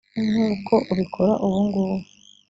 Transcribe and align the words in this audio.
nk’uko 0.29 0.73
ubikora 0.91 1.33
ubu 1.45 1.59
ngubu. 1.67 1.95